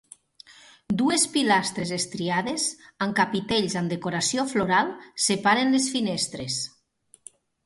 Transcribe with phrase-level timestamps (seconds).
[1.01, 2.65] Dues pilastres estriades,
[3.07, 4.91] amb capitells amb decoració floral,
[5.27, 6.59] separen les finestres.